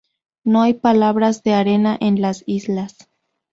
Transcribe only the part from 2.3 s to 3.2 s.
islas.